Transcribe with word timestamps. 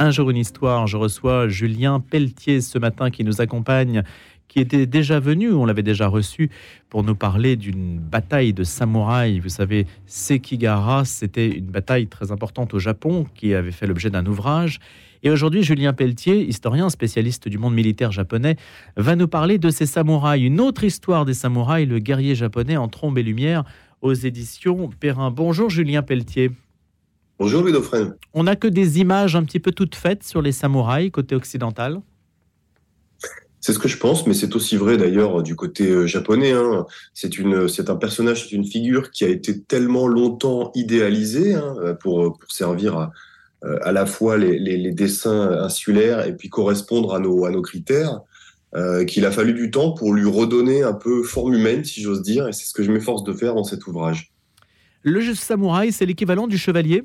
Un 0.00 0.12
jour 0.12 0.30
une 0.30 0.36
histoire. 0.36 0.86
Je 0.86 0.96
reçois 0.96 1.48
Julien 1.48 1.98
Pelletier 1.98 2.60
ce 2.60 2.78
matin 2.78 3.10
qui 3.10 3.24
nous 3.24 3.40
accompagne, 3.40 4.04
qui 4.46 4.60
était 4.60 4.86
déjà 4.86 5.18
venu, 5.18 5.52
on 5.52 5.66
l'avait 5.66 5.82
déjà 5.82 6.06
reçu, 6.06 6.50
pour 6.88 7.02
nous 7.02 7.16
parler 7.16 7.56
d'une 7.56 7.98
bataille 7.98 8.52
de 8.52 8.62
samouraïs. 8.62 9.40
Vous 9.40 9.48
savez, 9.48 9.88
Sekigahara, 10.06 11.04
c'était 11.04 11.48
une 11.48 11.66
bataille 11.66 12.06
très 12.06 12.30
importante 12.30 12.74
au 12.74 12.78
Japon 12.78 13.26
qui 13.34 13.54
avait 13.54 13.72
fait 13.72 13.88
l'objet 13.88 14.08
d'un 14.08 14.24
ouvrage. 14.24 14.78
Et 15.24 15.30
aujourd'hui, 15.30 15.64
Julien 15.64 15.92
Pelletier, 15.92 16.48
historien 16.48 16.90
spécialiste 16.90 17.48
du 17.48 17.58
monde 17.58 17.74
militaire 17.74 18.12
japonais, 18.12 18.54
va 18.96 19.16
nous 19.16 19.26
parler 19.26 19.58
de 19.58 19.68
ces 19.68 19.86
samouraïs. 19.86 20.44
Une 20.44 20.60
autre 20.60 20.84
histoire 20.84 21.24
des 21.24 21.34
samouraïs, 21.34 21.88
le 21.88 21.98
guerrier 21.98 22.36
japonais 22.36 22.76
en 22.76 22.86
trombe 22.86 23.18
et 23.18 23.24
lumière, 23.24 23.64
aux 24.00 24.14
éditions 24.14 24.90
Perrin. 25.00 25.32
Bonjour 25.32 25.70
Julien 25.70 26.02
Pelletier. 26.02 26.52
Bonjour 27.38 27.62
Louis 27.62 27.72
Dauphren. 27.72 28.16
On 28.34 28.44
n'a 28.44 28.56
que 28.56 28.68
des 28.68 28.98
images 28.98 29.36
un 29.36 29.44
petit 29.44 29.60
peu 29.60 29.72
toutes 29.72 29.94
faites 29.94 30.24
sur 30.24 30.42
les 30.42 30.52
samouraïs 30.52 31.10
côté 31.10 31.34
occidental 31.34 32.00
c'est 33.60 33.72
ce 33.72 33.80
que 33.80 33.88
je 33.88 33.98
pense, 33.98 34.24
mais 34.26 34.34
c'est 34.34 34.54
aussi 34.54 34.76
vrai 34.76 34.96
d'ailleurs 34.96 35.42
du 35.42 35.56
côté 35.56 35.88
euh, 35.88 36.06
japonais. 36.06 36.52
Hein. 36.52 36.86
C'est 37.12 37.30
c'est 37.68 37.90
un 37.90 37.96
personnage, 37.96 38.44
c'est 38.44 38.54
une 38.54 38.64
figure 38.64 39.10
qui 39.10 39.24
a 39.24 39.28
été 39.28 39.60
tellement 39.60 40.06
longtemps 40.06 40.70
idéalisée 40.76 41.54
hein, 41.54 41.74
pour, 42.00 42.38
pour 42.38 42.52
servir 42.52 42.96
à, 42.96 43.12
euh, 43.64 43.78
à 43.82 43.90
la 43.90 44.06
fois 44.06 44.36
les, 44.36 44.92
dessins 44.92 45.50
insulaires 45.60 46.24
et 46.26 46.36
puis 46.36 46.48
correspondre 46.48 47.12
à 47.12 47.18
nos, 47.18 47.44
à 47.44 47.50
nos 47.50 47.62
critères, 47.62 48.20
euh, 48.76 49.04
qu'il 49.04 49.26
a 49.26 49.32
fallu 49.32 49.52
du 49.52 49.70
temps 49.70 49.92
pour 49.92 50.14
lui 50.14 50.28
redonner 50.28 50.84
un 50.84 50.92
peu 50.92 51.24
forme 51.24 51.54
humaine, 51.54 51.84
si 51.84 52.00
j'ose 52.00 52.22
dire, 52.22 52.46
et 52.46 52.52
c'est 52.52 52.66
ce 52.66 52.72
que 52.72 52.84
je 52.84 52.92
m'efforce 52.92 53.24
de 53.24 53.32
faire 53.32 53.54
dans 53.54 53.64
cet 53.64 53.86
ouvrage. 53.88 54.32
Le 55.02 55.34
samouraï, 55.34 55.90
c'est 55.90 56.06
l'équivalent 56.06 56.46
du 56.46 56.56
chevalier? 56.56 57.02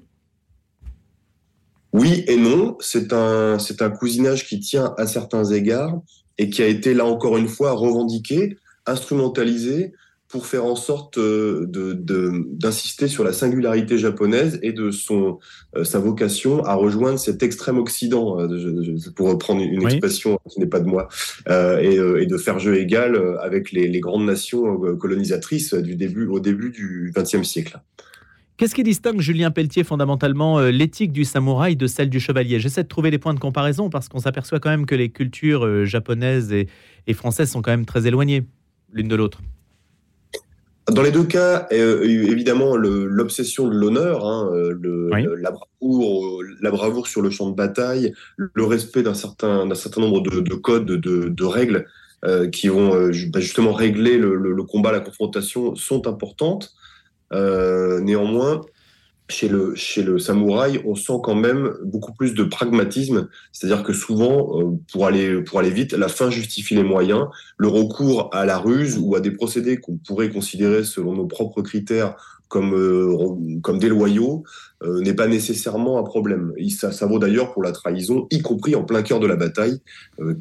Oui 1.93 2.23
et 2.27 2.37
non, 2.37 2.75
c'est 2.79 3.13
un, 3.13 3.59
c'est 3.59 3.81
un 3.81 3.89
cousinage 3.89 4.47
qui 4.47 4.59
tient 4.59 4.93
à 4.97 5.07
certains 5.07 5.45
égards 5.45 6.01
et 6.37 6.49
qui 6.49 6.63
a 6.63 6.67
été 6.67 6.93
là 6.93 7.05
encore 7.05 7.37
une 7.37 7.47
fois 7.47 7.71
revendiqué, 7.73 8.57
instrumentalisé 8.85 9.93
pour 10.33 10.47
faire 10.47 10.65
en 10.65 10.75
sorte 10.75 11.19
euh, 11.19 11.67
d'insister 11.69 13.07
sur 13.07 13.23
la 13.23 13.33
singularité 13.33 13.99
japonaise 13.99 14.57
et 14.63 14.73
de 14.73 14.89
son, 14.89 15.37
euh, 15.75 15.83
sa 15.83 15.99
vocation 15.99 16.63
à 16.63 16.73
rejoindre 16.73 17.19
cet 17.19 17.43
extrême 17.43 17.77
Occident, 17.77 18.41
euh, 18.41 18.97
pour 19.15 19.29
reprendre 19.29 19.61
une 19.61 19.83
expression 19.83 20.39
qui 20.49 20.59
n'est 20.59 20.65
pas 20.65 20.79
de 20.79 20.87
moi, 20.87 21.07
et, 21.47 22.25
de 22.25 22.37
faire 22.37 22.57
jeu 22.57 22.79
égal 22.79 23.37
avec 23.41 23.71
les, 23.71 23.87
les 23.87 23.99
grandes 23.99 24.25
nations 24.25 24.79
colonisatrices 24.97 25.75
du 25.75 25.95
début, 25.95 26.25
au 26.25 26.39
début 26.39 26.71
du 26.71 27.13
XXe 27.15 27.43
siècle. 27.43 27.79
Qu'est-ce 28.63 28.75
qui 28.75 28.83
distingue 28.83 29.19
Julien 29.19 29.51
Pelletier 29.51 29.83
fondamentalement 29.83 30.57
euh, 30.57 30.71
l'éthique 30.71 31.11
du 31.11 31.25
samouraï 31.25 31.75
de 31.75 31.85
celle 31.85 32.09
du 32.09 32.21
chevalier? 32.21 32.61
J'essaie 32.61 32.83
de 32.83 32.87
trouver 32.87 33.11
des 33.11 33.17
points 33.17 33.33
de 33.33 33.39
comparaison 33.41 33.89
parce 33.89 34.07
qu'on 34.07 34.19
s'aperçoit 34.19 34.61
quand 34.61 34.69
même 34.69 34.85
que 34.85 34.95
les 34.95 35.09
cultures 35.09 35.65
euh, 35.65 35.83
japonaises 35.83 36.53
et, 36.53 37.13
françaises 37.13 37.51
sont 37.51 37.61
quand 37.61 37.71
même 37.71 37.85
très 37.85 38.07
éloignées 38.07 38.45
l'une 38.93 39.09
de 39.09 39.17
l'autre. 39.17 39.41
Dans 40.89 41.01
les 41.01 41.11
deux 41.11 41.25
cas, 41.25 41.67
euh, 41.73 42.03
évidemment, 42.05 42.77
l'obsession 42.77 43.67
de 43.67 43.75
l'honneur, 43.75 44.25
hein, 44.25 44.49
la, 44.55 45.51
bravoure, 45.51 46.41
la 46.61 46.71
bravoure 46.71 47.07
sur 47.07 47.21
le 47.21 47.31
champ 47.31 47.49
de 47.49 47.55
bataille, 47.55 48.13
le 48.37 48.63
respect 48.63 49.03
d'un 49.03 49.13
certain, 49.13 49.67
certain 49.75 49.99
nombre 49.99 50.21
de, 50.21 50.55
codes, 50.55 50.85
de, 50.85 51.43
règles 51.43 51.85
qui 52.53 52.69
vont 52.69 53.09
bah, 53.27 53.41
justement 53.41 53.73
régler 53.73 54.17
le, 54.17 54.37
le, 54.37 54.63
combat, 54.63 54.93
la 54.93 55.01
confrontation, 55.01 55.75
sont 55.75 56.07
importantes. 56.07 56.73
Euh, 57.33 57.99
néanmoins, 58.01 58.61
chez 59.29 59.47
le, 59.47 60.19
samouraï, 60.19 60.81
on 60.85 60.95
sent 60.95 61.19
quand 61.23 61.35
même 61.35 61.73
beaucoup 61.83 62.13
plus 62.13 62.33
de 62.33 62.43
pragmatisme, 62.43 63.29
c'est-à-dire 63.51 63.83
que 63.83 63.93
souvent, 63.93 64.59
euh, 64.59 64.77
pour, 64.91 65.07
aller, 65.07 65.41
pour 65.41 65.59
aller 65.59 65.71
vite, 65.71 65.93
la 65.93 66.07
fin 66.07 66.29
justifie 66.29 66.75
les 66.75 66.83
moyens. 66.83 67.25
Le 67.57 67.67
recours 67.67 68.29
à 68.33 68.45
la 68.45 68.57
ruse 68.57 68.99
ou 69.01 69.15
à 69.15 69.21
des 69.21 69.31
procédés 69.31 69.77
qu'on 69.77 69.97
pourrait 69.97 70.29
considérer 70.29 70.83
selon 70.83 71.13
nos 71.13 71.25
propres 71.25 71.61
critères 71.61 72.15
comme, 72.47 72.75
euh, 72.75 73.59
comme 73.61 73.79
déloyaux 73.79 74.43
n'est 74.85 75.13
pas 75.13 75.27
nécessairement 75.27 75.97
un 75.97 76.03
problème. 76.03 76.53
ça, 76.69 76.91
ça 76.91 77.05
vaut 77.05 77.17
d'ailleurs 77.17 77.53
pour 77.53 77.63
la 77.63 77.71
trahison, 77.71 78.27
y 78.31 78.41
compris 78.41 78.75
en 78.75 78.83
plein 78.83 79.01
cœur 79.01 79.21
de 79.21 79.27
la 79.27 79.37
bataille, 79.37 79.79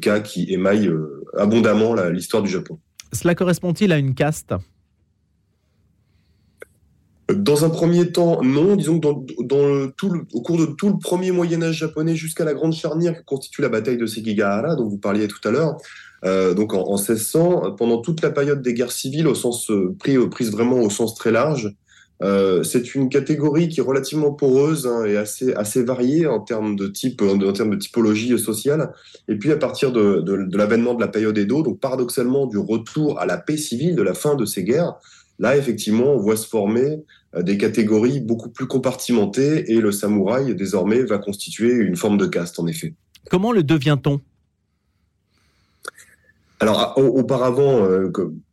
cas 0.01 0.19
qui 0.19 0.51
émaille 0.51 0.91
abondamment 1.37 1.95
l'histoire 2.09 2.43
du 2.43 2.49
Japon. 2.49 2.77
Cela 3.13 3.35
correspond-il 3.35 3.93
à 3.93 3.97
une 3.97 4.15
caste? 4.15 4.53
Dans 7.35 7.65
un 7.65 7.69
premier 7.69 8.11
temps, 8.11 8.41
non. 8.43 8.75
Disons 8.75 8.99
que 8.99 9.07
dans, 9.43 9.89
tout 9.95 10.25
au 10.33 10.41
cours 10.41 10.57
de 10.57 10.65
tout 10.65 10.89
le 10.89 10.97
premier 10.97 11.31
Moyen 11.31 11.61
Âge 11.61 11.77
japonais 11.77 12.15
jusqu'à 12.15 12.43
la 12.43 12.53
grande 12.53 12.73
charnière 12.73 13.17
qui 13.17 13.25
constitue 13.25 13.61
la 13.61 13.69
bataille 13.69 13.97
de 13.97 14.05
Sekigahara, 14.05 14.75
dont 14.75 14.87
vous 14.87 14.97
parliez 14.97 15.27
tout 15.27 15.45
à 15.47 15.51
l'heure, 15.51 15.77
euh, 16.25 16.53
donc 16.53 16.73
en, 16.73 16.97
1600, 16.97 17.75
pendant 17.77 17.99
toute 17.99 18.21
la 18.21 18.31
période 18.31 18.61
des 18.61 18.73
guerres 18.73 18.91
civiles, 18.91 19.27
au 19.27 19.35
sens 19.35 19.69
euh, 19.71 19.95
pris, 19.99 20.15
euh, 20.15 20.29
prise 20.29 20.51
vraiment 20.51 20.79
au 20.79 20.89
sens 20.89 21.15
très 21.15 21.31
large, 21.31 21.73
c'est 22.63 22.95
une 22.95 23.09
catégorie 23.09 23.67
qui 23.67 23.81
est 23.81 23.83
relativement 23.83 24.31
poreuse 24.31 24.87
hein, 24.87 25.03
et 25.03 25.17
assez, 25.17 25.53
assez 25.55 25.83
variée 25.83 26.25
en 26.25 26.39
termes 26.39 26.77
de 26.77 26.87
type, 26.87 27.21
en 27.21 27.51
termes 27.51 27.71
de 27.71 27.75
typologie 27.75 28.39
sociale. 28.39 28.93
Et 29.27 29.35
puis 29.35 29.51
à 29.51 29.57
partir 29.57 29.91
de, 29.91 30.21
de 30.21 30.57
l'avènement 30.57 30.93
de 30.93 31.01
la 31.01 31.09
période 31.09 31.37
Edo, 31.37 31.63
donc 31.63 31.81
paradoxalement 31.81 32.45
du 32.45 32.57
retour 32.57 33.19
à 33.19 33.25
la 33.25 33.35
paix 33.35 33.57
civile, 33.57 33.97
de 33.97 34.01
la 34.01 34.13
fin 34.13 34.35
de 34.35 34.45
ces 34.45 34.63
guerres, 34.63 34.93
Là, 35.43 35.57
effectivement, 35.57 36.05
on 36.05 36.19
voit 36.19 36.37
se 36.37 36.47
former 36.47 37.03
euh, 37.35 37.43
des 37.43 37.57
catégories 37.57 38.21
beaucoup 38.21 38.47
plus 38.47 38.65
compartimentées 38.65 39.73
et 39.73 39.81
le 39.81 39.91
samouraï, 39.91 40.55
désormais, 40.55 41.03
va 41.03 41.17
constituer 41.17 41.73
une 41.73 41.97
forme 41.97 42.17
de 42.17 42.27
caste, 42.27 42.61
en 42.61 42.67
effet. 42.67 42.93
Comment 43.29 43.51
le 43.51 43.61
devient-on? 43.61 44.21
Alors, 46.61 46.93
auparavant, 46.97 47.85
euh, 47.85 48.09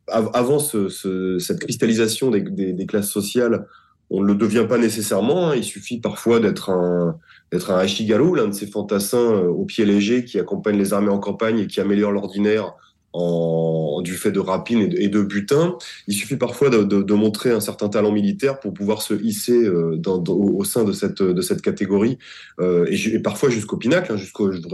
avant 0.07 0.59
cette 0.59 1.59
cristallisation 1.61 2.29
des, 2.29 2.85
classes 2.85 3.09
sociales, 3.09 3.67
on 4.09 4.21
ne 4.21 4.27
le 4.27 4.35
devient 4.35 4.65
pas 4.67 4.77
nécessairement. 4.77 5.47
Hein. 5.47 5.55
Il 5.55 5.63
suffit 5.63 6.01
parfois 6.01 6.41
d'être 6.41 6.71
un, 6.71 7.17
d'être 7.53 7.71
un 7.71 7.85
l'un 7.85 8.47
de 8.49 8.53
ces 8.53 8.67
fantassins 8.67 9.17
euh, 9.17 9.47
au 9.47 9.63
pied 9.63 9.85
léger 9.85 10.25
qui 10.25 10.37
accompagnent 10.41 10.77
les 10.77 10.91
armées 10.91 11.07
en 11.07 11.19
campagne 11.19 11.59
et 11.59 11.67
qui 11.67 11.79
améliorent 11.79 12.11
l'ordinaire 12.11 12.73
du 13.13 14.13
fait 14.15 14.31
de 14.31 14.39
rapines 14.39 14.93
et 14.97 15.09
de, 15.09 15.21
butin. 15.21 15.77
Il 16.07 16.13
suffit 16.13 16.37
parfois 16.37 16.69
de, 16.69 17.13
montrer 17.13 17.51
un 17.51 17.59
certain 17.59 17.89
talent 17.89 18.11
militaire 18.11 18.59
pour 18.59 18.73
pouvoir 18.73 19.01
se 19.01 19.13
hisser 19.13 19.63
euh, 19.63 20.01
au 20.27 20.63
sein 20.63 20.83
de 20.83 20.93
cette, 20.93 21.21
de 21.21 21.53
catégorie, 21.61 22.17
euh, 22.59 22.85
et, 22.89 23.19
parfois 23.19 23.49
jusqu'au 23.49 23.77
pinacle, 23.77 24.13
hein, 24.13 24.17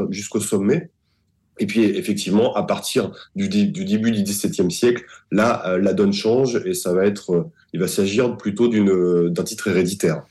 jusqu'au 0.09 0.39
sommet. 0.39 0.89
Et 1.59 1.65
puis 1.65 1.83
effectivement, 1.83 2.53
à 2.55 2.63
partir 2.63 3.11
du, 3.35 3.49
du 3.49 3.85
début 3.85 4.11
du 4.11 4.21
XVIIe 4.21 4.69
siècle, 4.69 5.03
là, 5.31 5.67
euh, 5.67 5.79
la 5.79 5.93
donne 5.93 6.13
change 6.13 6.61
et 6.65 6.75
ça 6.75 6.93
va 6.93 7.05
être, 7.05 7.49
il 7.73 7.79
va 7.79 7.87
s'agir 7.87 8.37
plutôt 8.37 8.67
d'un 8.67 9.43
titre 9.43 9.67
héréditaire. 9.67 10.23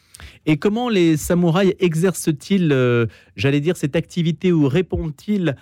Et 0.48 0.56
comment 0.56 0.88
les 0.88 1.16
samouraïs 1.16 1.74
exercent-ils, 1.80 3.08
j'allais 3.34 3.60
dire, 3.60 3.76
cette 3.76 3.96
activité 3.96 4.52
ou 4.52 4.68
répondent-ils 4.68 5.56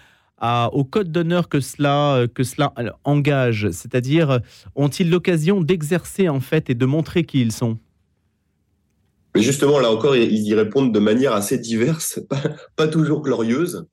au 0.72 0.84
code 0.84 1.10
d'honneur 1.10 1.48
que 1.48 1.60
cela, 1.60 2.26
que 2.34 2.42
cela 2.42 2.72
engage 3.04 3.70
C'est-à-dire, 3.70 4.40
ont-ils 4.74 5.10
l'occasion 5.10 5.60
d'exercer 5.60 6.28
en 6.28 6.40
fait 6.40 6.70
et 6.70 6.74
de 6.74 6.86
montrer 6.86 7.24
qui 7.24 7.40
ils 7.40 7.52
sont? 7.52 7.78
Mais 9.34 9.42
justement, 9.42 9.80
là 9.80 9.90
encore, 9.90 10.16
ils 10.16 10.46
y 10.46 10.54
répondent 10.54 10.94
de 10.94 11.00
manière 11.00 11.32
assez 11.32 11.58
diverse, 11.58 12.20
pas, 12.76 12.86
toujours 12.86 13.22
glorieuse. 13.22 13.86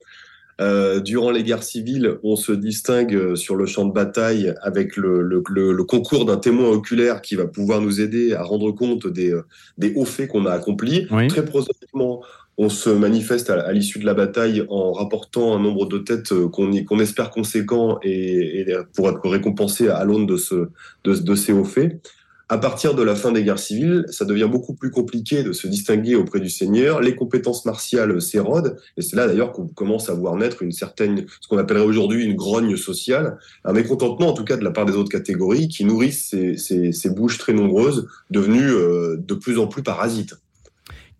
Euh, 0.59 0.99
durant 0.99 1.31
les 1.31 1.41
guerres 1.41 1.63
civiles, 1.63 2.19
on 2.21 2.35
se 2.35 2.51
distingue 2.51 3.33
sur 3.33 3.55
le 3.55 3.65
champ 3.65 3.85
de 3.85 3.93
bataille 3.93 4.53
avec 4.61 4.95
le, 4.95 5.83
concours 5.87 6.25
d'un 6.25 6.37
témoin 6.37 6.69
oculaire 6.69 7.21
qui 7.21 7.35
va 7.35 7.47
pouvoir 7.47 7.81
nous 7.81 7.99
aider 7.99 8.33
à 8.33 8.43
rendre 8.43 8.71
compte 8.71 9.07
des, 9.07 9.35
des 9.79 9.93
hauts 9.95 10.05
faits 10.05 10.29
qu'on 10.29 10.45
a 10.45 10.51
accomplis. 10.51 11.07
Très 11.29 11.43
prosaïquement, 11.43 12.21
on 12.57 12.69
se 12.69 12.89
manifeste 12.89 13.49
à, 13.49 13.71
l'issue 13.71 13.99
de 13.99 14.05
la 14.05 14.13
bataille 14.13 14.65
en 14.69 14.91
rapportant 14.91 15.55
un 15.55 15.59
nombre 15.59 15.87
de 15.87 15.97
têtes 15.97 16.31
euh, 16.31 16.47
qu'on 16.47 16.99
espère 16.99 17.31
conséquent 17.31 17.99
et, 18.03 18.67
pour 18.93 19.09
être 19.09 19.27
récompensé 19.27 19.87
à 19.87 20.03
l'aune 20.03 20.25
de, 20.25 20.37
ce, 20.37 20.69
de, 21.03 21.35
ces 21.35 21.53
hauts 21.53 21.63
faits. 21.63 22.01
À 22.49 22.57
partir 22.57 22.95
de 22.95 23.01
la 23.01 23.15
fin 23.15 23.31
des 23.31 23.45
guerres 23.45 23.59
civiles, 23.59 24.03
ça 24.09 24.25
devient 24.25 24.49
beaucoup 24.51 24.73
plus 24.73 24.91
compliqué 24.91 25.41
de 25.41 25.53
se 25.53 25.67
distinguer 25.67 26.15
auprès 26.15 26.41
du 26.41 26.49
Seigneur. 26.49 26.99
Les 26.99 27.15
compétences 27.15 27.65
martiales 27.65 28.21
s'érodent, 28.21 28.75
et 28.97 29.01
c'est 29.01 29.15
là 29.15 29.25
d'ailleurs 29.25 29.53
qu'on 29.53 29.69
commence 29.69 30.09
à 30.09 30.13
voir 30.13 30.35
naître 30.35 30.61
une 30.61 30.73
certaine, 30.73 31.25
ce 31.39 31.47
qu'on 31.47 31.57
appellerait 31.57 31.85
aujourd'hui 31.85 32.25
une 32.25 32.35
grogne 32.35 32.75
sociale, 32.75 33.37
un 33.63 33.71
mécontentement 33.71 34.27
en 34.27 34.33
tout 34.33 34.43
cas 34.43 34.57
de 34.57 34.65
la 34.65 34.71
part 34.71 34.85
des 34.85 34.97
autres 34.97 35.09
catégories 35.09 35.69
qui 35.69 35.85
nourrissent 35.85 36.35
ces, 36.57 37.09
bouches 37.09 37.37
très 37.37 37.53
nombreuses, 37.53 38.09
devenues 38.31 38.69
euh, 38.69 39.15
de 39.17 39.33
plus 39.33 39.57
en 39.57 39.67
plus 39.67 39.81
parasites. 39.81 40.35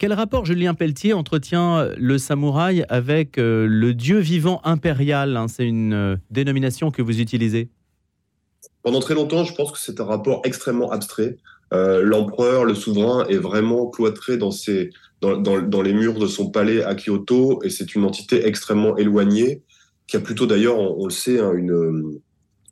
Quel 0.01 0.13
rapport 0.13 0.45
Julien 0.45 0.74
Pelletier 0.74 1.13
entretient 1.13 1.88
le 1.95 2.18
samouraï 2.18 2.83
avec 2.89 3.38
euh, 3.38 3.68
le 3.69 3.94
dieu 3.94 4.18
vivant 4.18 4.59
impérial 4.63 5.38
hein, 5.38 5.48
C'est 5.48 5.68
une 5.68 5.94
euh, 5.94 6.15
dénomination 6.31 6.89
que 6.89 7.03
vous 7.03 7.19
utilisez 7.19 7.69
Pendant 8.81 9.00
très 9.00 9.13
longtemps, 9.13 9.44
je 9.44 9.53
pense 9.53 9.71
que 9.71 9.77
c'est 9.77 10.01
un 10.01 10.06
rapport 10.06 10.42
extrêmement 10.44 10.89
abstrait. 10.92 11.38
l'empereur, 11.71 12.65
le 12.65 12.74
souverain 12.74 13.27
est 13.27 13.38
vraiment 13.38 13.92
cloîtré 13.92 14.38
dans, 14.38 14.50
les 15.83 15.94
murs 15.94 16.18
de 16.18 16.25
son 16.25 16.50
palais 16.50 16.81
à 16.81 16.95
Kyoto 16.95 17.62
et 17.62 17.69
c'est 17.69 17.94
une 17.94 18.04
entité 18.04 18.47
extrêmement 18.47 18.97
éloignée 18.97 19.62
qui 20.07 20.18
a 20.18 20.19
plutôt 20.19 20.47
d'ailleurs, 20.47 20.80
on, 20.80 21.06
le 21.06 21.12
sait, 21.12 21.39
hein, 21.39 21.54
une, 21.54 22.19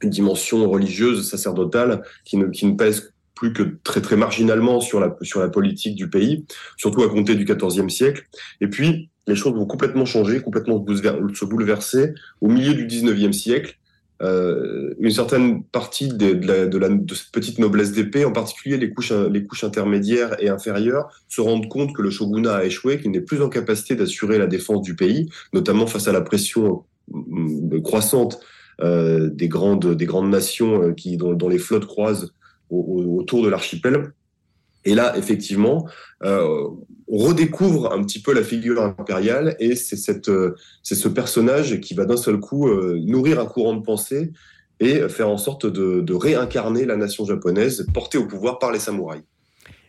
une, 0.02 0.10
dimension 0.10 0.68
religieuse, 0.68 1.30
sacerdotale 1.30 2.02
qui 2.26 2.38
ne, 2.38 2.48
qui 2.48 2.66
ne 2.66 2.76
pèse 2.76 3.14
plus 3.40 3.54
que 3.54 3.64
très 3.84 4.02
très 4.02 4.18
marginalement 4.18 4.82
sur 4.82 5.00
la, 5.00 5.16
sur 5.22 5.40
la 5.40 5.48
politique 5.48 5.96
du 5.96 6.10
pays, 6.10 6.46
surtout 6.76 7.04
à 7.04 7.10
compter 7.10 7.36
du 7.36 7.46
XIVe 7.46 7.88
siècle. 7.88 8.26
Et 8.60 8.68
puis, 8.68 9.10
les 9.28 9.36
choses 9.36 9.54
vont 9.54 9.66
complètement 9.66 10.04
changer, 10.06 10.42
complètement 10.42 10.86
se 10.86 11.46
bouleverser 11.46 12.14
au 12.42 12.50
milieu 12.50 12.74
du 12.74 12.86
XIXe 12.86 13.36
siècle. 13.36 13.76
Euh, 14.22 14.94
une 15.00 15.12
certaine 15.12 15.64
partie 15.64 16.10
de, 16.10 16.46
la, 16.46 16.66
de, 16.66 17.16
cette 17.16 17.32
petite 17.32 17.60
noblesse 17.60 17.94
d'épée, 17.94 18.26
en 18.26 18.34
particulier 18.34 18.76
les 18.76 18.92
couches, 18.92 19.14
les 19.14 19.46
couches 19.46 19.64
intermédiaires 19.64 20.36
et 20.44 20.50
inférieures, 20.50 21.08
se 21.30 21.40
rendent 21.40 21.70
compte 21.70 21.96
que 21.96 22.02
le 22.02 22.10
shogunat 22.10 22.56
a 22.56 22.66
échoué, 22.66 23.00
qu'il 23.00 23.12
n'est 23.12 23.22
plus 23.22 23.42
en 23.42 23.48
capacité 23.48 23.96
d'assurer 23.96 24.38
la 24.38 24.48
défense 24.48 24.82
du 24.82 24.98
pays, 24.98 25.30
notamment 25.54 25.88
face 25.88 26.10
à 26.10 26.12
la 26.12 26.20
pression 26.20 26.84
euh, 27.16 27.80
croissante 27.82 28.42
euh, 28.82 29.30
des, 29.30 29.48
grandes, 29.48 29.96
des 29.96 30.06
grandes 30.06 30.30
nations 30.30 30.84
euh, 30.84 30.94
qui, 30.94 31.16
dont 31.16 31.48
les 31.48 31.58
flottes 31.58 31.86
croisent 31.86 32.34
autour 32.70 33.44
de 33.44 33.50
l'archipel. 33.50 34.14
Et 34.86 34.96
là, 34.96 35.18
effectivement, 35.18 35.88
euh, 36.24 36.68
on 37.08 37.18
redécouvre 37.18 37.92
un 37.92 38.02
petit 38.04 38.22
peu 38.22 38.34
la 38.34 38.44
figure 38.44 38.82
impériale 38.82 39.56
et 39.60 39.76
c'est 39.76 40.30
euh, 40.30 40.56
ce 40.84 41.08
personnage 41.08 41.80
qui 41.82 41.94
va 41.94 42.06
d'un 42.06 42.18
seul 42.18 42.40
coup 42.40 42.68
euh, 42.68 43.00
nourrir 43.06 43.40
un 43.40 43.46
courant 43.46 43.74
de 43.74 43.82
pensée 43.82 44.32
et 44.80 45.10
faire 45.10 45.28
en 45.28 45.38
sorte 45.38 45.66
de, 45.66 46.00
de, 46.00 46.14
réincarner 46.14 46.86
la 46.86 46.96
nation 46.96 47.26
japonaise 47.26 47.86
portée 47.94 48.18
au 48.18 48.26
pouvoir 48.26 48.60
par 48.60 48.72
les 48.72 48.80
samouraïs. 48.80 49.24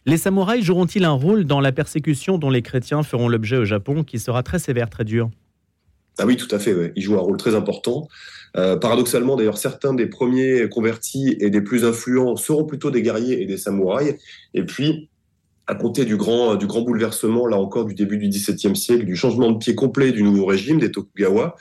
Les 0.04 0.16
samouraïs 0.16 0.64
joueront-ils 0.64 1.04
un 1.04 1.12
rôle 1.12 1.44
dans 1.44 1.60
la 1.60 1.70
persécution 1.70 2.38
dont 2.38 2.50
les 2.50 2.62
chrétiens 2.62 3.04
feront 3.04 3.28
l'objet 3.28 3.58
au 3.58 3.64
Japon, 3.64 4.02
qui 4.02 4.18
sera 4.18 4.42
très 4.42 4.58
sévère, 4.58 4.90
très 4.90 5.04
dur? 5.04 5.30
Ah 6.20 6.26
oui, 6.26 6.36
tout 6.36 6.54
à 6.54 6.58
fait. 6.58 6.74
Ouais. 6.74 6.92
Ils 6.96 7.02
jouent 7.02 7.16
un 7.16 7.20
rôle 7.20 7.38
très 7.38 7.54
important. 7.54 8.06
Euh, 8.56 8.76
paradoxalement, 8.76 9.36
d'ailleurs, 9.36 9.58
certains 9.58 9.94
des 9.94 10.06
premiers 10.06 10.68
convertis 10.68 11.36
et 11.40 11.50
des 11.50 11.62
plus 11.62 11.84
influents 11.84 12.36
seront 12.36 12.64
plutôt 12.64 12.90
des 12.90 13.00
guerriers 13.00 13.42
et 13.42 13.46
des 13.46 13.56
samouraïs. 13.56 14.16
Et 14.54 14.64
puis, 14.64 15.08
à 15.66 15.74
compter 15.74 16.04
du 16.04 16.16
grand, 16.16 16.56
du 16.56 16.66
grand 16.66 16.82
bouleversement, 16.82 17.46
là 17.46 17.56
encore, 17.56 17.86
du 17.86 17.94
début 17.94 18.18
du 18.18 18.28
XVIIe 18.28 18.76
siècle, 18.76 19.04
du 19.04 19.16
changement 19.16 19.50
de 19.50 19.58
pied 19.58 19.74
complet 19.74 20.12
du 20.12 20.22
nouveau 20.22 20.44
régime 20.44 20.78
des 20.78 20.90
Tokugawa, 20.90 21.56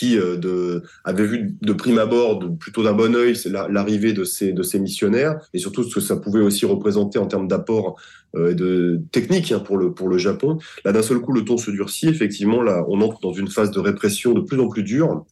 qui 0.00 0.16
euh, 0.16 0.80
avait 1.04 1.26
vu 1.26 1.56
de 1.60 1.72
prime 1.74 1.98
abord, 1.98 2.40
plutôt 2.58 2.82
d'un 2.82 2.94
bon 2.94 3.14
c'est 3.34 3.50
l'arrivée 3.50 4.14
de 4.14 4.24
ces, 4.24 4.78
missionnaires, 4.78 5.38
et 5.52 5.58
surtout 5.58 5.84
ce 5.84 5.94
que 5.94 6.00
ça 6.00 6.16
pouvait 6.16 6.40
aussi 6.40 6.64
représenter 6.64 7.18
en 7.18 7.26
termes 7.26 7.46
d'apport 7.46 8.00
euh, 8.34 8.54
de 8.54 9.02
technique 9.12 9.52
hein, 9.52 9.58
pour, 9.58 9.76
le, 9.76 10.18
Japon. 10.18 10.56
Là, 10.86 10.92
d'un 10.92 11.02
seul 11.02 11.18
coup, 11.18 11.32
le 11.32 11.44
ton 11.44 11.58
se 11.58 11.70
durcit. 11.70 12.08
Effectivement, 12.08 12.62
là, 12.62 12.82
on 12.88 13.02
entre 13.02 13.20
dans 13.20 13.34
une 13.34 13.48
phase 13.48 13.70
de 13.72 13.78
répression 13.78 14.32
de 14.32 14.40
plus 14.40 14.58
en 14.58 14.68
plus 14.68 14.82
dure. 14.82 15.26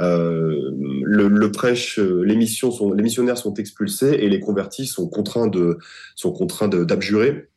Euh, 0.00 0.70
le, 1.02 1.50
prêche, 1.50 1.98
euh, 1.98 2.22
les, 2.22 2.34
les 2.34 3.02
missionnaires 3.02 3.38
sont 3.38 3.54
expulsés 3.54 4.18
et 4.20 4.28
les 4.28 4.40
convertis 4.40 4.86
sont 4.86 5.08
contraints 5.08 5.48
de, 5.48 5.78
sont 6.14 6.32
contraints 6.32 6.68
d'abjurer. 6.68 7.48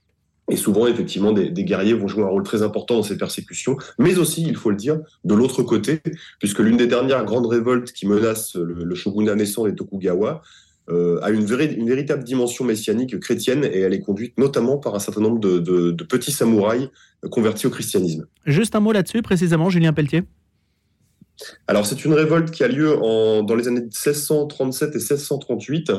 Et 0.52 0.58
souvent, 0.58 0.88
effectivement, 0.88 1.32
des, 1.32 1.50
des, 1.50 1.64
guerriers 1.64 1.94
vont 1.94 2.08
jouer 2.08 2.24
un 2.24 2.28
rôle 2.28 2.44
très 2.44 2.64
important 2.64 2.96
dans 2.96 3.04
ces 3.04 3.18
persécutions, 3.18 3.78
mais 3.98 4.18
aussi, 4.18 4.44
il 4.44 4.58
faut 4.58 4.72
le 4.72 4.76
dire, 4.76 5.00
de 5.24 5.34
l'autre 5.36 5.64
côté, 5.64 6.02
puisque 6.40 6.60
l'une 6.60 6.76
des 6.76 6.88
dernières 6.88 7.24
grandes 7.24 7.48
révoltes 7.48 7.94
qui 7.94 8.06
menacent 8.06 8.56
le, 8.56 8.84
le 8.84 8.96
shogunat 8.96 9.36
naissant 9.36 9.66
des 9.66 9.74
Tokugawa 9.74 10.42
euh, 10.90 11.18
a 11.22 11.30
une, 11.30 11.48
une, 11.50 11.88
véritable 11.88 12.26
dimension 12.26 12.66
messianique 12.66 13.18
chrétienne 13.22 13.64
et 13.64 13.80
elle 13.80 13.94
est 13.94 14.02
conduite 14.02 14.38
notamment 14.38 14.78
par 14.78 14.96
un 14.96 15.00
certain 15.00 15.22
nombre 15.22 15.40
de, 15.40 15.60
de, 15.60 15.92
de 15.92 16.04
petits 16.04 16.34
samouraïs 16.34 16.90
convertis 17.32 17.68
au 17.68 17.70
christianisme. 17.70 18.26
Juste 18.46 18.76
un 18.76 18.82
mot 18.82 18.92
là-dessus, 18.92 19.22
précisément, 19.22 19.70
Julien 19.70 19.94
Pelletier? 19.94 20.24
Alors, 21.68 21.86
c'est 21.86 22.04
une 22.04 22.14
révolte 22.14 22.52
qui 22.52 22.66
a 22.66 22.68
lieu 22.68 22.98
en, 23.02 23.44
dans 23.44 23.56
les 23.56 23.70
années 23.70 23.82
1637 23.82 24.90
et 24.90 24.98
1638, 24.98 25.92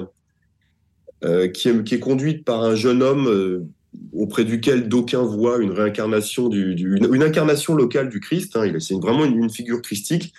euh, 1.24 1.48
qui, 1.48 1.70
est, 1.70 1.84
qui, 1.84 1.94
est, 1.94 2.00
conduite 2.00 2.44
par 2.44 2.62
un 2.62 2.74
jeune 2.74 3.02
homme 3.02 3.26
euh, 3.26 3.66
auprès 4.14 4.44
duquel 4.44 4.88
d'aucuns 4.88 5.22
voient 5.22 5.58
une 5.58 5.72
réincarnation, 5.72 6.48
du, 6.48 6.98
incarnation 7.20 7.74
locale 7.74 8.08
du 8.08 8.20
Christ. 8.20 8.56
Hein, 8.56 8.72
c'est 8.78 8.94
vraiment 8.94 9.24
une, 9.24 9.50
figure 9.50 9.82
christique. 9.82 10.32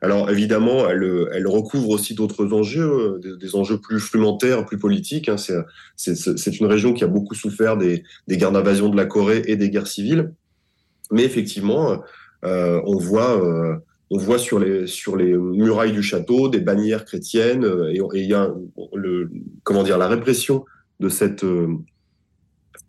Alors 0.00 0.30
évidemment, 0.30 0.88
elle, 0.88 1.46
recouvre 1.46 1.90
aussi 1.90 2.14
d'autres 2.14 2.52
enjeux, 2.52 3.20
euh, 3.24 3.36
des, 3.36 3.54
enjeux 3.54 3.78
plus 3.78 4.00
flumentaires, 4.00 4.64
plus 4.66 4.78
politiques. 4.78 5.28
Hein. 5.28 5.36
C'est 5.96 6.60
une 6.60 6.66
région 6.66 6.92
qui 6.92 7.04
a 7.04 7.06
beaucoup 7.06 7.34
souffert 7.34 7.76
des, 7.76 8.02
des 8.28 8.36
guerres 8.36 8.52
d'invasion 8.52 8.88
de 8.88 8.96
la 8.96 9.06
Corée 9.06 9.42
et 9.46 9.56
des 9.56 9.70
guerres 9.70 9.86
civiles. 9.86 10.32
Mais 11.10 11.24
effectivement, 11.24 12.02
euh, 12.44 12.80
on 12.84 12.98
voit 12.98 13.42
euh, 13.42 13.76
on 14.10 14.18
voit 14.18 14.38
sur 14.38 14.58
les, 14.58 14.86
sur 14.86 15.16
les 15.16 15.34
murailles 15.34 15.92
du 15.92 16.02
château 16.02 16.48
des 16.48 16.60
bannières 16.60 17.06
chrétiennes 17.06 17.64
et 17.90 17.98
il 18.14 18.26
y 18.26 18.34
a 18.34 18.52
le, 18.94 19.30
comment 19.62 19.82
dire, 19.84 19.96
la 19.96 20.06
répression 20.06 20.66
de 21.00 21.08
cette, 21.08 21.46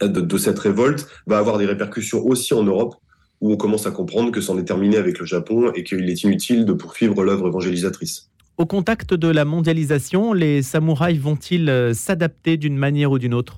de, 0.02 0.08
de, 0.08 0.38
cette 0.38 0.60
révolte 0.60 1.08
va 1.28 1.38
avoir 1.38 1.58
des 1.58 1.66
répercussions 1.66 2.26
aussi 2.26 2.54
en 2.54 2.64
Europe 2.64 2.96
où 3.42 3.52
on 3.52 3.58
commence 3.58 3.86
à 3.86 3.92
comprendre 3.92 4.32
que 4.32 4.42
c'en 4.42 4.58
est 4.58 4.64
terminé 4.64 4.98
avec 4.98 5.20
le 5.20 5.26
Japon 5.26 5.72
et 5.74 5.84
qu'il 5.84 6.10
est 6.10 6.24
inutile 6.24 6.66
de 6.66 6.74
poursuivre 6.74 7.24
l'œuvre 7.24 7.48
évangélisatrice. 7.48 8.30
Au 8.58 8.66
contact 8.66 9.14
de 9.14 9.28
la 9.28 9.46
mondialisation, 9.46 10.32
les 10.32 10.62
samouraïs 10.62 11.20
vont-ils 11.20 11.92
s'adapter 11.94 12.56
d'une 12.58 12.78
manière 12.78 13.12
ou 13.12 13.20
d'une 13.20 13.34
autre? 13.34 13.58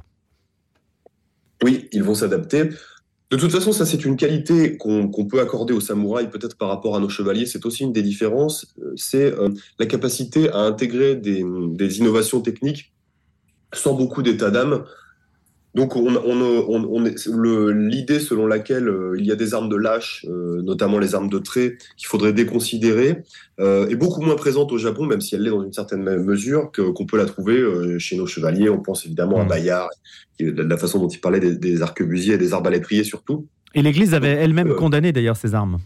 Oui, 1.63 1.87
ils 1.91 2.03
vont 2.03 2.15
s'adapter. 2.15 2.69
De 3.31 3.37
toute 3.37 3.51
façon, 3.51 3.71
ça 3.71 3.85
c'est 3.85 4.05
une 4.05 4.17
qualité 4.17 4.77
qu'on 4.77 5.09
qu 5.09 5.25
peut 5.27 5.41
accorder 5.41 5.73
aux 5.73 5.81
samouraïs, 5.81 6.29
peut-être 6.29 6.57
par 6.57 6.69
rapport 6.69 6.95
à 6.95 6.99
nos 6.99 7.09
chevaliers. 7.09 7.45
C'est 7.45 7.65
aussi 7.65 7.83
une 7.83 7.91
des 7.91 8.03
différences. 8.03 8.67
C'est 8.95 9.33
euh, 9.33 9.49
la 9.79 9.85
capacité 9.87 10.49
à 10.51 10.59
intégrer 10.59 11.15
des, 11.15 11.43
des 11.43 11.99
innovations 11.99 12.41
techniques 12.41 12.93
sans 13.73 13.93
beaucoup 13.93 14.21
d'état 14.21 14.51
d'âme. 14.51 14.85
Donc, 15.75 15.97
on, 15.97 16.15
on, 16.15 16.69
on, 16.69 17.69
l'idée 17.69 18.19
selon 18.21 18.47
laquelle 18.47 18.87
euh, 18.87 19.15
il 19.19 19.25
y 19.25 19.31
a 19.33 19.35
des 19.35 19.53
armes 19.53 19.67
de 19.67 19.75
lâche, 19.75 20.25
euh, 20.29 20.61
notamment 20.61 20.99
les 20.99 21.15
armes 21.15 21.29
de 21.29 21.37
trait, 21.37 21.77
qu'il 21.97 22.07
faudrait 22.07 22.31
déconsidérer, 22.31 23.23
euh, 23.59 23.85
est 23.89 23.95
beaucoup 23.95 24.21
moins 24.21 24.35
présente 24.35 24.71
au 24.71 24.77
Japon, 24.77 25.05
même 25.05 25.19
si 25.19 25.35
elle 25.35 25.41
l'est 25.41 25.49
dans 25.49 25.63
une 25.63 25.73
certaine 25.73 26.01
mesure, 26.01 26.71
qu'on 26.71 27.05
peut 27.05 27.17
la 27.17 27.25
trouver 27.25 27.61
chez 27.99 28.15
nos 28.15 28.25
chevaliers. 28.25 28.69
On 28.69 28.81
pense 28.81 29.05
évidemment 29.05 29.41
à 29.41 29.43
Bayard, 29.43 29.89
de 30.39 30.61
la 30.61 30.77
façon 30.77 30.99
dont 30.99 31.09
il 31.09 31.19
parlait 31.19 31.41
des, 31.41 31.55
des 31.55 31.81
arquebusiers 31.81 32.35
et 32.35 32.37
des 32.37 32.53
arbalétriers 32.53 33.03
surtout. 33.03 33.45
Et 33.73 33.81
l'Église 33.81 34.13
avait 34.13 34.29
elle-même 34.29 34.75
condamné 34.75 35.11
d'ailleurs 35.11 35.35
ces 35.35 35.53
armes. 35.53 35.79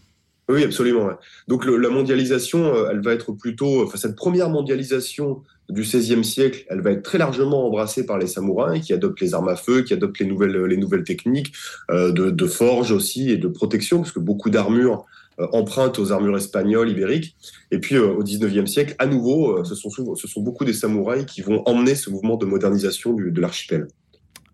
Oui, 0.50 0.63
absolument. 0.63 1.12
Donc 1.48 1.63
la 1.65 1.89
mondialisation, 1.89 2.74
euh, 2.74 2.89
elle 2.91 3.01
va 3.01 3.13
être 3.13 3.34
plutôt, 3.34 3.84
enfin 3.84 4.00
cette 4.00 4.15
première 4.15 4.50
mondialisation 4.50 5.44
du 5.70 5.84
XVIe 5.84 6.24
siècle, 6.24 6.65
elle 6.70 6.82
va 6.82 6.89
être 6.89 7.03
très 7.03 7.20
largement 7.20 7.68
embrassée 7.68 8.03
par 8.03 8.18
les 8.18 8.25
samouraïs 8.25 8.84
qui 8.84 8.91
adoptent 8.91 9.22
les 9.22 9.36
armes 9.36 9.50
à 9.50 9.56
feu, 9.56 9.84
qui 9.84 9.94
adoptent 9.94 10.18
les 10.18 10.25
nouvelles, 10.25 10.58
les 10.65 10.77
nouvelles 10.77 11.03
techniques 11.03 11.53
euh, 11.91 12.12
de, 12.12 12.48
forge 12.48 12.91
aussi 12.91 13.29
et 13.29 13.38
de 13.38 13.48
protection, 13.48 14.00
parce 14.00 14.12
que 14.12 14.20
beaucoup 14.20 14.50
d'armures 14.50 15.06
euh, 15.39 15.46
empruntent 15.53 16.00
aux 16.00 16.12
armures 16.12 16.38
espagnoles, 16.38 16.89
ibériques. 16.89 17.36
Et 17.70 17.77
puis 17.77 18.00
au 18.00 18.24
XIXe 18.24 18.70
siècle, 18.70 18.96
à 18.98 19.06
nouveau, 19.06 19.63
ce 19.63 19.75
sont, 19.75 20.15
ce 20.15 20.27
sont 20.27 20.41
beaucoup 20.41 20.65
des 20.65 20.74
samouraïs 20.74 21.25
qui 21.25 21.41
vont 21.41 21.62
emmener 21.68 21.94
ce 21.94 22.10
mouvement 22.10 22.38
de 22.38 22.48
modernisation 22.48 23.13
de 23.13 23.39
l'archipel 23.39 23.88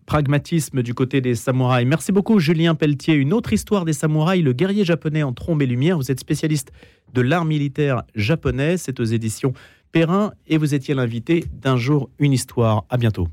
pragmatisme 0.06 0.82
du 0.82 0.94
côté 0.94 1.20
des 1.20 1.34
samouraïs. 1.34 1.86
Merci 1.86 2.12
beaucoup 2.12 2.38
Julien 2.38 2.74
Pelletier. 2.74 3.14
Une 3.14 3.32
autre 3.32 3.52
histoire 3.52 3.84
des 3.84 3.92
samouraïs, 3.92 4.42
le 4.42 4.52
guerrier 4.52 4.84
japonais 4.84 5.22
en 5.22 5.32
trombe 5.32 5.62
et 5.62 5.66
lumière. 5.66 5.96
Vous 5.96 6.10
êtes 6.10 6.20
spécialiste 6.20 6.72
de 7.12 7.20
l'art 7.20 7.44
militaire 7.44 8.02
japonais, 8.14 8.76
c'est 8.76 9.00
aux 9.00 9.04
éditions 9.04 9.52
Perrin 9.92 10.32
et 10.46 10.58
vous 10.58 10.74
étiez 10.74 10.94
l'invité 10.94 11.44
d'un 11.52 11.76
jour 11.76 12.10
une 12.18 12.32
histoire. 12.32 12.84
À 12.88 12.96
bientôt. 12.96 13.28